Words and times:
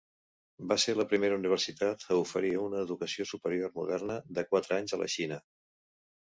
Va 0.69 0.77
ser 0.83 0.95
la 0.99 1.05
primera 1.11 1.37
universitat 1.39 2.07
a 2.09 2.17
oferir 2.23 2.51
una 2.63 2.81
educació 2.87 3.29
superior 3.35 3.77
moderna 3.79 4.19
de 4.41 4.49
quatre 4.51 4.81
anys 4.83 4.99
a 4.99 5.03
la 5.07 5.15
Xina. 5.21 5.43